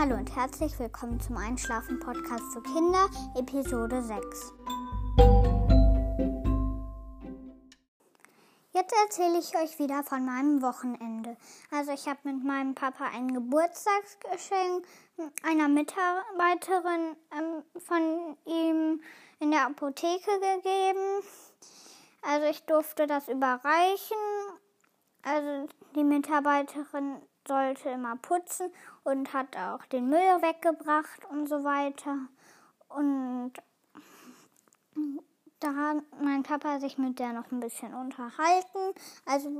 Hallo 0.00 0.14
und 0.14 0.36
herzlich 0.36 0.78
willkommen 0.78 1.18
zum 1.18 1.36
Einschlafen-Podcast 1.36 2.52
für 2.52 2.62
Kinder, 2.62 3.10
Episode 3.34 4.00
6. 4.00 4.52
Jetzt 8.72 8.94
erzähle 9.02 9.40
ich 9.40 9.56
euch 9.56 9.80
wieder 9.80 10.04
von 10.04 10.24
meinem 10.24 10.62
Wochenende. 10.62 11.36
Also 11.72 11.90
ich 11.90 12.06
habe 12.06 12.20
mit 12.22 12.44
meinem 12.44 12.76
Papa 12.76 13.06
ein 13.12 13.34
Geburtstagsgeschenk 13.34 14.86
einer 15.42 15.66
Mitarbeiterin 15.66 17.16
ähm, 17.36 17.64
von 17.80 18.36
ihm 18.46 19.02
in 19.40 19.50
der 19.50 19.66
Apotheke 19.66 20.30
gegeben. 20.30 21.24
Also 22.22 22.46
ich 22.46 22.62
durfte 22.66 23.08
das 23.08 23.26
überreichen. 23.26 24.16
Also 25.22 25.66
die 25.96 26.04
Mitarbeiterin 26.04 27.16
sollte 27.48 27.88
immer 27.88 28.16
putzen 28.16 28.70
und 29.02 29.32
hat 29.32 29.56
auch 29.56 29.84
den 29.86 30.08
Müll 30.08 30.42
weggebracht 30.42 31.24
und 31.30 31.48
so 31.48 31.64
weiter. 31.64 32.16
Und 32.88 33.52
da 35.60 35.74
hat 35.74 35.96
mein 36.22 36.44
Papa 36.44 36.78
sich 36.78 36.98
mit 36.98 37.18
der 37.18 37.32
noch 37.32 37.50
ein 37.50 37.58
bisschen 37.60 37.92
unterhalten. 37.92 38.94
Also 39.26 39.50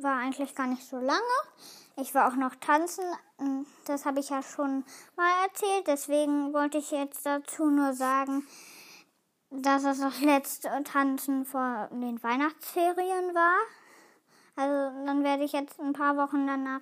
war 0.00 0.16
eigentlich 0.16 0.54
gar 0.54 0.66
nicht 0.66 0.88
so 0.88 0.96
lange. 0.96 1.20
Ich 1.96 2.14
war 2.14 2.28
auch 2.28 2.36
noch 2.36 2.54
tanzen. 2.54 3.04
Das 3.84 4.06
habe 4.06 4.20
ich 4.20 4.30
ja 4.30 4.42
schon 4.42 4.84
mal 5.16 5.30
erzählt. 5.44 5.86
Deswegen 5.86 6.54
wollte 6.54 6.78
ich 6.78 6.90
jetzt 6.90 7.26
dazu 7.26 7.68
nur 7.68 7.92
sagen, 7.92 8.46
dass 9.50 9.84
es 9.84 10.00
das 10.00 10.20
letzte 10.22 10.70
Tanzen 10.84 11.44
vor 11.44 11.88
den 11.92 12.22
Weihnachtsferien 12.22 13.34
war. 13.34 13.56
Also 14.56 15.04
dann 15.04 15.22
werde 15.22 15.44
ich 15.44 15.52
jetzt 15.52 15.78
ein 15.80 15.92
paar 15.92 16.16
Wochen 16.16 16.46
danach 16.46 16.80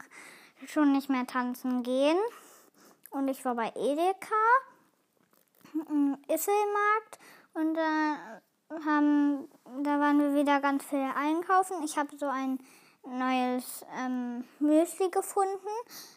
schon 0.69 0.93
nicht 0.93 1.09
mehr 1.09 1.27
tanzen 1.27 1.83
gehen. 1.83 2.19
Und 3.11 3.29
ich 3.29 3.45
war 3.45 3.55
bei 3.55 3.73
Edeka 3.77 4.35
im 5.89 6.17
Isselmarkt 6.29 7.19
und 7.55 7.75
da 7.75 8.41
haben, 8.85 9.49
da 9.83 10.01
waren 10.01 10.19
wir 10.19 10.35
wieder 10.35 10.61
ganz 10.61 10.85
viel 10.85 11.07
einkaufen. 11.17 11.83
Ich 11.85 11.97
habe 11.97 12.17
so 12.17 12.27
ein 12.27 12.59
neues 13.07 13.85
ähm, 13.99 14.45
Müsli 14.59 15.11
gefunden, 15.11 15.69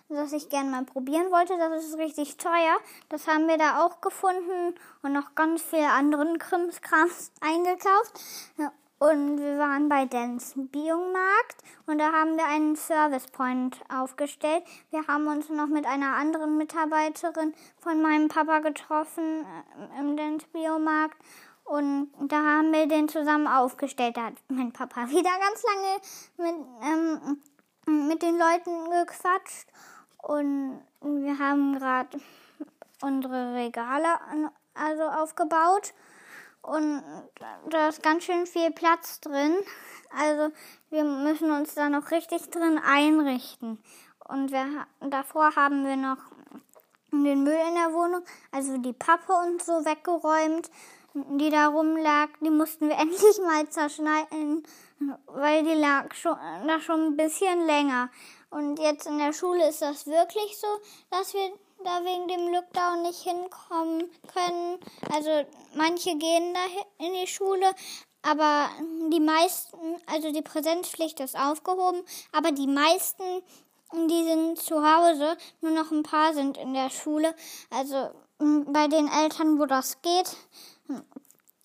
das 0.10 0.32
ich 0.34 0.50
gerne 0.50 0.70
mal 0.70 0.86
probieren 0.86 1.32
wollte. 1.32 1.58
Das 1.58 1.84
ist 1.84 1.98
richtig 1.98 2.38
teuer. 2.38 2.78
Das 3.10 3.28
haben 3.28 3.48
wir 3.48 3.58
da 3.58 3.86
auch 3.86 4.02
gefunden 4.02 4.76
und 5.02 5.14
noch 5.14 5.36
ganz 5.36 5.62
viel 5.62 5.84
anderen 5.84 6.38
Krimskrams 6.40 7.32
eingekauft. 7.42 8.20
Und 9.00 9.38
wir 9.38 9.60
waren 9.60 9.90
bei 9.90 10.06
Dens 10.06 10.54
Biomarkt 10.56 11.58
und 11.86 12.00
da 12.00 12.12
haben 12.12 12.36
wir 12.36 12.48
einen 12.48 12.76
Service 12.76 13.28
Point 13.28 13.80
aufgestellt. 13.94 14.64
Wir 14.90 15.06
haben 15.06 15.28
uns 15.28 15.50
noch 15.50 15.68
mit 15.68 15.86
einer 15.86 16.16
anderen 16.16 16.58
Mitarbeiterin 16.58 17.54
von 17.78 18.02
meinem 18.02 18.28
Papa 18.28 18.58
getroffen 18.58 19.46
äh, 19.46 20.00
im 20.00 20.18
Dens 20.18 20.46
Biomarkt 20.46 21.18
und 21.64 22.10
da 22.22 22.38
haben 22.38 22.74
wir 22.74 22.88
den 22.88 23.08
zusammen 23.08 23.46
aufgestellt. 23.46 24.18
Da 24.18 24.26
hat 24.26 24.34
mein 24.48 24.74
Papa 24.74 25.08
wieder 25.10 25.30
ganz 25.30 25.64
lange 25.64 26.56
mit, 26.56 26.66
ähm, 27.86 28.08
mit 28.08 28.24
den 28.24 28.40
Leuten 28.40 28.90
gequatscht 28.90 29.68
und 30.24 30.82
wir 31.02 31.38
haben 31.38 31.78
gerade 31.78 32.20
unsere 33.04 33.54
Regale 33.54 34.08
also 34.74 35.04
aufgebaut 35.04 35.94
und 36.68 37.02
da 37.70 37.88
ist 37.88 38.04
ganz 38.04 38.26
schön 38.26 38.46
viel 38.46 38.72
Platz 38.72 39.22
drin. 39.22 39.56
Also 40.10 40.54
wir 40.90 41.06
müssen 41.06 41.50
uns 41.50 41.76
da 41.76 41.88
noch 41.88 42.12
richtig 42.12 42.50
drin 42.50 42.78
einrichten. 42.78 43.82
Und 44.28 44.52
wir, 44.52 44.86
davor 45.00 45.56
haben 45.56 45.86
wir 45.86 45.96
noch 45.96 46.18
den 47.12 47.44
Müll 47.44 47.60
in 47.70 47.76
der 47.76 47.94
Wohnung, 47.94 48.22
also 48.52 48.78
die 48.78 48.92
Pappe 48.92 49.32
und 49.32 49.64
so 49.64 49.86
weggeräumt, 49.86 50.70
die 51.14 51.50
da 51.50 51.68
rumlag. 51.68 52.28
Die 52.42 52.50
mussten 52.50 52.90
wir 52.90 52.98
endlich 53.00 53.40
mal 53.40 53.70
zerschneiden, 53.70 54.64
weil 55.28 55.64
die 55.64 55.80
lag 55.80 56.14
schon, 56.14 56.36
da 56.68 56.82
schon 56.82 57.06
ein 57.06 57.18
bisschen 57.18 57.66
länger. 57.66 58.10
Und 58.50 58.78
jetzt 58.80 59.08
in 59.08 59.20
der 59.20 59.32
Schule 59.32 59.70
ist 59.70 59.82
das 59.82 60.06
wirklich 60.06 60.58
so, 60.60 60.68
dass 61.12 61.34
wir 61.34 61.50
da 61.84 62.04
wegen 62.04 62.28
dem 62.28 62.54
Lockdown 62.54 63.04
nicht 63.04 63.22
hinkommen 63.22 64.10
können. 64.34 64.80
Also 65.14 65.30
manche 65.76 66.16
gehen 66.18 66.54
da 66.54 67.06
in 67.06 67.14
die 67.14 67.28
Schule, 67.28 67.74
aber 68.22 68.70
die 69.12 69.20
meisten, 69.20 69.78
also 70.06 70.32
die 70.32 70.42
Präsenzpflicht 70.42 71.20
ist 71.20 71.38
aufgehoben, 71.38 72.04
aber 72.32 72.52
die 72.52 72.68
meisten, 72.68 73.24
die 73.94 74.24
sind 74.24 74.60
zu 74.60 74.76
Hause, 74.84 75.38
nur 75.62 75.72
noch 75.72 75.92
ein 75.92 76.04
paar 76.04 76.34
sind 76.34 76.58
in 76.58 76.74
der 76.74 76.90
Schule. 76.90 77.34
Also 77.70 78.10
bei 78.40 78.88
den 78.88 79.08
Eltern, 79.08 79.60
wo 79.60 79.66
das 79.66 80.02
geht, 80.02 80.36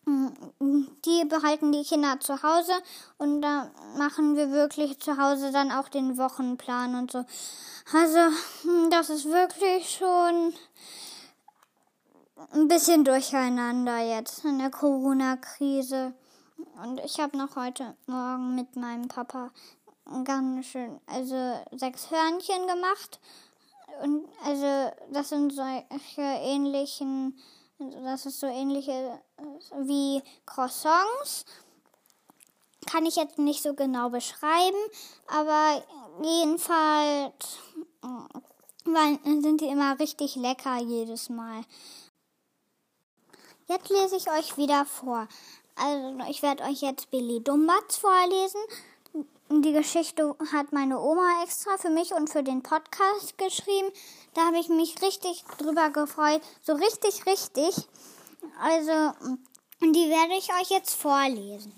die 0.04 1.24
behalten 1.26 1.70
die 1.72 1.84
Kinder 1.84 2.18
zu 2.18 2.42
Hause 2.42 2.72
und 3.18 3.40
da 3.40 3.70
machen 3.96 4.36
wir 4.36 4.50
wirklich 4.50 4.98
zu 4.98 5.16
Hause 5.16 5.52
dann 5.52 5.70
auch 5.70 5.88
den 5.88 6.18
Wochenplan 6.18 6.96
und 6.96 7.12
so. 7.12 7.24
Also, 7.92 8.18
das 8.90 9.10
ist 9.10 9.26
wirklich 9.26 9.90
schon 9.90 10.54
ein 12.52 12.68
bisschen 12.68 13.04
durcheinander 13.04 13.98
jetzt 13.98 14.44
in 14.44 14.58
der 14.58 14.70
Corona-Krise. 14.70 16.14
Und 16.82 17.00
ich 17.04 17.20
habe 17.20 17.36
noch 17.36 17.54
heute 17.56 17.96
Morgen 18.06 18.54
mit 18.54 18.74
meinem 18.76 19.08
Papa 19.08 19.50
ganz 20.24 20.66
schön, 20.66 21.00
also 21.06 21.60
sechs 21.72 22.10
Hörnchen 22.10 22.66
gemacht. 22.66 23.20
Und 24.02 24.26
also, 24.44 24.90
das 25.12 25.28
sind 25.28 25.52
solche 25.52 26.22
ähnlichen 26.22 27.38
das 27.78 28.26
ist 28.26 28.40
so 28.40 28.46
ähnlich 28.46 28.86
wie 28.86 30.22
Croissants. 30.46 31.44
Kann 32.86 33.06
ich 33.06 33.16
jetzt 33.16 33.38
nicht 33.38 33.62
so 33.62 33.74
genau 33.74 34.10
beschreiben, 34.10 34.76
aber 35.28 35.82
jedenfalls 36.22 37.58
sind 39.24 39.60
die 39.60 39.68
immer 39.68 39.98
richtig 39.98 40.34
lecker 40.36 40.78
jedes 40.78 41.28
Mal. 41.28 41.62
Jetzt 43.68 43.88
lese 43.88 44.16
ich 44.16 44.30
euch 44.30 44.56
wieder 44.56 44.84
vor. 44.84 45.28
Also 45.76 46.18
ich 46.28 46.42
werde 46.42 46.64
euch 46.64 46.82
jetzt 46.82 47.10
Billy 47.10 47.42
Dumbatz 47.42 47.96
vorlesen. 47.96 48.60
Die 49.50 49.72
Geschichte 49.72 50.34
hat 50.52 50.72
meine 50.72 50.98
Oma 50.98 51.42
extra 51.44 51.76
für 51.76 51.90
mich 51.90 52.12
und 52.14 52.30
für 52.30 52.42
den 52.42 52.62
Podcast 52.62 53.36
geschrieben. 53.36 53.90
Da 54.34 54.46
habe 54.46 54.58
ich 54.58 54.68
mich 54.68 55.02
richtig 55.02 55.44
drüber 55.58 55.90
gefreut. 55.90 56.40
So 56.62 56.72
richtig, 56.72 57.26
richtig. 57.26 57.76
Also, 58.60 59.12
die 59.80 60.08
werde 60.08 60.34
ich 60.38 60.48
euch 60.54 60.70
jetzt 60.70 60.94
vorlesen. 60.94 61.72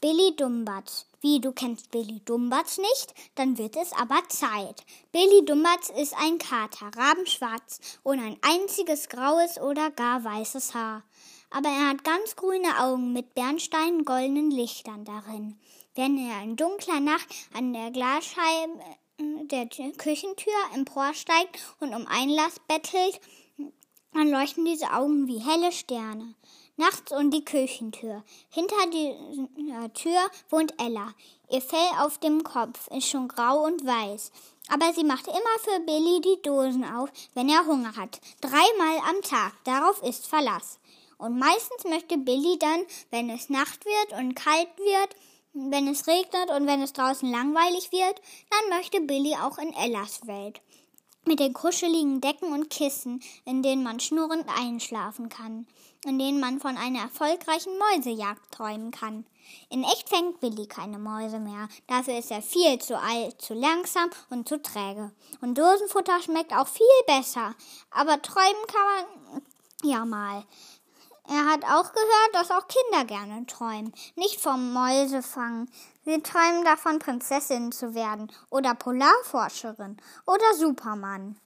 Billy 0.00 0.34
Dumbatz. 0.36 1.06
Wie, 1.20 1.40
du 1.40 1.52
kennst 1.52 1.90
Billy 1.90 2.20
Dumbatz 2.24 2.78
nicht? 2.78 3.14
Dann 3.34 3.58
wird 3.58 3.76
es 3.76 3.92
aber 3.92 4.22
Zeit. 4.28 4.84
Billy 5.12 5.44
Dumbatz 5.44 5.90
ist 5.90 6.14
ein 6.18 6.38
Kater, 6.38 6.90
rabenschwarz 6.96 7.80
und 8.04 8.20
ein 8.20 8.38
einziges 8.42 9.08
graues 9.08 9.58
oder 9.58 9.90
gar 9.90 10.24
weißes 10.24 10.74
Haar. 10.74 11.02
Aber 11.50 11.68
er 11.68 11.88
hat 11.90 12.04
ganz 12.04 12.36
grüne 12.36 12.78
Augen 12.80 13.12
mit 13.12 13.34
bernstein 13.34 14.04
goldenen 14.04 14.50
Lichtern 14.50 15.04
darin. 15.04 15.58
Wenn 15.96 16.18
er 16.18 16.42
in 16.42 16.56
dunkler 16.56 17.00
Nacht 17.00 17.26
an 17.54 17.72
der 17.72 17.90
Glasscheibe 17.90 18.78
der 19.18 19.66
Küchentür 19.66 20.52
emporsteigt 20.74 21.58
und 21.80 21.94
um 21.94 22.06
Einlass 22.06 22.60
bettelt, 22.68 23.18
dann 24.12 24.30
leuchten 24.30 24.66
diese 24.66 24.92
Augen 24.92 25.26
wie 25.26 25.38
helle 25.38 25.72
Sterne. 25.72 26.34
Nachts 26.76 27.12
und 27.12 27.30
die 27.30 27.46
Küchentür. 27.46 28.22
Hinter 28.50 28.76
der 28.90 29.92
Tür 29.94 30.20
wohnt 30.50 30.74
Ella. 30.78 31.14
Ihr 31.48 31.62
Fell 31.62 31.88
auf 32.00 32.18
dem 32.18 32.44
Kopf 32.44 32.88
ist 32.88 33.08
schon 33.08 33.28
grau 33.28 33.64
und 33.64 33.86
weiß. 33.86 34.32
Aber 34.68 34.92
sie 34.92 35.04
macht 35.04 35.26
immer 35.26 35.58
für 35.62 35.80
Billy 35.80 36.20
die 36.20 36.42
Dosen 36.42 36.84
auf, 36.84 37.08
wenn 37.32 37.48
er 37.48 37.64
Hunger 37.64 37.96
hat. 37.96 38.20
Dreimal 38.42 38.98
am 39.08 39.22
Tag. 39.22 39.54
Darauf 39.64 40.02
ist 40.02 40.26
Verlass. 40.26 40.78
Und 41.16 41.38
meistens 41.38 41.84
möchte 41.84 42.18
Billy 42.18 42.58
dann, 42.58 42.84
wenn 43.08 43.30
es 43.30 43.48
Nacht 43.48 43.86
wird 43.86 44.20
und 44.20 44.34
kalt 44.34 44.68
wird, 44.76 45.16
wenn 45.56 45.88
es 45.88 46.06
regnet 46.06 46.50
und 46.50 46.66
wenn 46.66 46.82
es 46.82 46.92
draußen 46.92 47.30
langweilig 47.30 47.90
wird, 47.90 48.20
dann 48.50 48.78
möchte 48.78 49.00
Billy 49.00 49.34
auch 49.36 49.56
in 49.58 49.72
Ellas 49.72 50.26
Welt. 50.26 50.60
Mit 51.24 51.40
den 51.40 51.54
kuscheligen 51.54 52.20
Decken 52.20 52.52
und 52.52 52.70
Kissen, 52.70 53.22
in 53.44 53.62
denen 53.62 53.82
man 53.82 53.98
schnurrend 53.98 54.46
einschlafen 54.48 55.28
kann, 55.28 55.66
in 56.04 56.18
denen 56.18 56.40
man 56.40 56.60
von 56.60 56.76
einer 56.76 57.00
erfolgreichen 57.00 57.72
Mäusejagd 57.78 58.52
träumen 58.52 58.90
kann. 58.90 59.24
In 59.70 59.82
echt 59.82 60.08
fängt 60.08 60.40
Billy 60.40 60.66
keine 60.66 60.98
Mäuse 60.98 61.38
mehr. 61.38 61.68
Dafür 61.86 62.18
ist 62.18 62.30
er 62.30 62.42
viel 62.42 62.78
zu 62.78 62.98
alt, 62.98 63.40
zu 63.40 63.54
langsam 63.54 64.10
und 64.30 64.48
zu 64.48 64.60
träge. 64.60 65.12
Und 65.40 65.56
Dosenfutter 65.56 66.20
schmeckt 66.20 66.52
auch 66.52 66.68
viel 66.68 66.86
besser. 67.06 67.54
Aber 67.90 68.20
träumen 68.20 68.66
kann 68.68 69.06
man 69.32 69.42
ja 69.82 70.04
mal. 70.04 70.44
Er 71.28 71.44
hat 71.46 71.64
auch 71.64 71.92
gehört, 71.92 72.34
dass 72.34 72.50
auch 72.50 72.68
Kinder 72.68 73.04
gerne 73.04 73.46
träumen, 73.46 73.92
nicht 74.14 74.40
vom 74.40 74.72
Mäusefangen. 74.72 75.70
Sie 76.04 76.22
träumen 76.22 76.64
davon, 76.64 76.98
Prinzessin 77.00 77.72
zu 77.72 77.94
werden 77.94 78.30
oder 78.50 78.74
Polarforscherin 78.74 79.96
oder 80.26 80.54
Superman. 80.54 81.36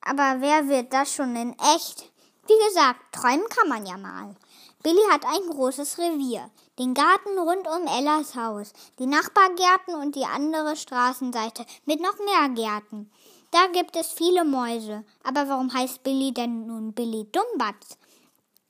Aber 0.00 0.40
wer 0.40 0.68
wird 0.68 0.92
das 0.92 1.14
schon 1.14 1.36
in 1.36 1.56
echt? 1.76 2.10
Wie 2.48 2.66
gesagt, 2.68 3.00
träumen 3.12 3.48
kann 3.48 3.68
man 3.68 3.86
ja 3.86 3.96
mal. 3.96 4.34
Billy 4.82 5.02
hat 5.10 5.24
ein 5.24 5.50
großes 5.50 5.98
Revier, 5.98 6.50
den 6.78 6.94
Garten 6.94 7.38
rund 7.38 7.66
um 7.66 7.86
Ellas 7.86 8.34
Haus, 8.34 8.72
die 8.98 9.06
Nachbargärten 9.06 9.94
und 9.94 10.14
die 10.14 10.24
andere 10.24 10.76
Straßenseite 10.76 11.64
mit 11.86 12.00
noch 12.00 12.18
mehr 12.18 12.48
Gärten. 12.50 13.10
Da 13.52 13.68
gibt 13.68 13.96
es 13.96 14.08
viele 14.08 14.44
Mäuse. 14.44 15.04
Aber 15.22 15.48
warum 15.48 15.72
heißt 15.72 16.02
Billy 16.02 16.32
denn 16.32 16.66
nun 16.66 16.92
Billy 16.92 17.26
Dumbatz? 17.32 17.96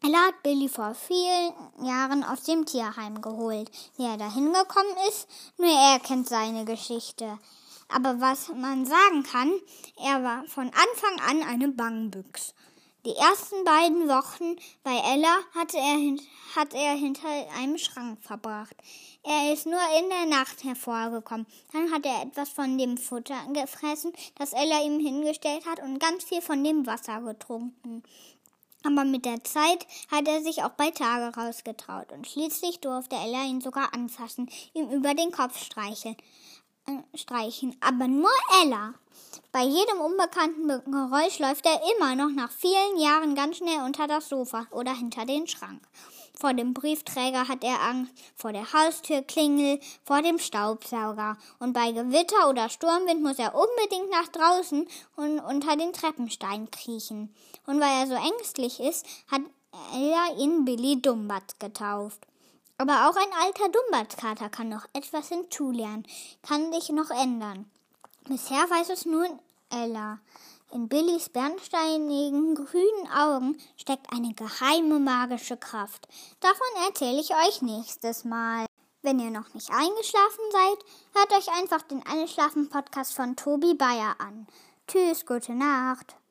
Ella 0.02 0.19
hat 0.26 0.43
Billy 0.43 0.69
vor 0.69 0.94
vielen 0.94 1.52
Jahren 1.84 2.22
aus 2.22 2.43
dem 2.43 2.66
Tierheim 2.66 3.22
geholt. 3.22 3.70
Wie 3.96 4.04
er 4.04 4.19
da 4.19 4.32
hingekommen 4.32 4.94
ist, 5.08 5.26
nur 5.56 5.70
er 5.70 5.98
kennt 6.00 6.28
seine 6.28 6.64
Geschichte. 6.64 7.38
Aber 7.88 8.20
was 8.20 8.48
man 8.48 8.84
sagen 8.84 9.22
kann, 9.22 9.52
er 9.96 10.22
war 10.22 10.44
von 10.44 10.66
Anfang 10.66 11.20
an 11.20 11.43
eine 11.48 11.69
Bangbüchs. 11.69 12.54
Die 13.06 13.14
ersten 13.14 13.62
beiden 13.64 14.08
Wochen 14.08 14.56
bei 14.82 14.96
Ella 14.96 15.38
hatte 15.54 15.76
er, 15.76 16.16
hat 16.56 16.75
er 16.75 16.94
hinter 16.94 17.28
einem 17.56 17.78
Schrank 17.78 18.19
verbracht. 18.20 18.75
Er 19.22 19.52
ist 19.52 19.64
nur 19.64 19.78
in 20.00 20.10
der 20.10 20.26
Nacht 20.26 20.64
hervorgekommen. 20.64 21.46
Dann 21.72 21.93
hat 21.93 22.04
er 22.04 22.22
etwas 22.22 22.48
von 22.48 22.76
dem 22.76 22.98
Futter 22.98 23.37
gefressen, 23.52 24.12
das 24.34 24.52
Ella 24.52 24.82
ihm 24.82 24.98
hingestellt 24.98 25.66
hat, 25.66 25.81
und 25.81 26.00
ganz 26.00 26.25
viel 26.25 26.43
von 26.43 26.64
dem 26.64 26.84
Wasser 26.87 27.20
getrunken. 27.20 28.02
Aber 28.87 29.05
mit 29.05 29.25
der 29.25 29.43
Zeit 29.43 29.87
hat 30.11 30.29
er 30.29 30.43
sich 30.43 30.62
auch 30.62 30.71
bei 30.71 30.91
Tage 30.91 31.37
rausgetraut 31.37 32.12
und 32.12 32.27
schließlich 32.27 32.81
durfte 32.81 33.17
Ella 33.17 33.44
ihn 33.44 33.61
sogar 33.61 33.93
anfassen, 33.93 34.49
ihm 34.75 34.91
über 34.91 35.15
den 35.15 35.33
Kopf 35.33 35.59
streicheln 35.59 36.17
streichen, 37.15 37.77
aber 37.81 38.06
nur 38.09 38.31
Ella. 38.62 38.94
Bei 39.53 39.62
jedem 39.62 40.00
unbekannten 40.00 40.69
Geräusch 40.69 41.38
läuft 41.38 41.67
er 41.67 41.81
immer 41.97 42.15
noch 42.15 42.31
nach 42.31 42.50
vielen 42.50 42.99
Jahren 42.99 43.35
ganz 43.35 43.56
schnell 43.56 43.83
unter 43.85 44.06
das 44.06 44.29
Sofa 44.29 44.67
oder 44.71 44.94
hinter 44.94 45.25
den 45.25 45.47
Schrank. 45.47 45.82
Vor 46.38 46.53
dem 46.53 46.75
Briefträger 46.75 47.49
hat 47.49 47.65
er 47.65 47.81
Angst, 47.81 48.12
vor 48.35 48.53
der 48.53 48.73
Haustürklingel, 48.73 49.81
vor 50.05 50.21
dem 50.21 50.38
Staubsauger. 50.38 51.38
Und 51.59 51.73
bei 51.73 51.93
Gewitter 51.93 52.50
oder 52.50 52.69
Sturmwind 52.69 53.23
muss 53.23 53.38
er 53.38 53.55
unbedingt 53.55 54.11
nach 54.11 54.29
draußen 54.29 54.87
und 55.17 55.41
unter 55.41 55.77
den 55.77 55.94
Treppenstein 55.94 56.71
kriechen. 56.71 57.35
Und 57.67 57.81
weil 57.81 58.00
er 58.00 58.06
so 58.06 58.15
ängstlich 58.15 58.81
ist, 58.81 59.06
hat 59.31 59.41
er 59.94 60.38
ihn 60.38 60.67
Billy 60.67 61.00
Dumbatz 61.00 61.59
getauft. 61.59 62.21
Aber 62.79 63.09
auch 63.09 63.17
ein 63.17 63.32
alter 63.43 63.71
Dumbatskater 63.71 64.50
kann 64.50 64.69
noch 64.69 64.85
etwas 64.93 65.29
hinzulernen, 65.29 66.06
kann 66.43 66.71
sich 66.73 66.91
noch 66.91 67.11
ändern. 67.11 67.71
Bisher 68.29 68.69
weiß 68.69 68.91
es 68.91 69.06
nur 69.06 69.27
Ella. 69.71 70.19
In 70.73 70.89
Billys 70.89 71.29
bernsteinigen 71.29 72.55
grünen 72.55 73.09
Augen 73.15 73.57
steckt 73.77 74.13
eine 74.13 74.35
geheime 74.35 74.99
magische 74.99 75.57
Kraft. 75.57 76.09
Davon 76.41 76.67
erzähle 76.87 77.21
ich 77.21 77.31
euch 77.31 77.63
nächstes 77.63 78.25
Mal. 78.25 78.67
Wenn 79.03 79.21
ihr 79.21 79.31
noch 79.31 79.55
nicht 79.55 79.71
eingeschlafen 79.71 80.45
seid, 80.51 80.79
hört 81.15 81.33
euch 81.33 81.49
einfach 81.57 81.83
den 81.83 82.05
Einschlafen-Podcast 82.05 83.15
von 83.15 83.37
Tobi 83.37 83.75
Bayer 83.75 84.17
an. 84.19 84.49
Tschüss, 84.89 85.25
gute 85.25 85.53
Nacht. 85.53 86.17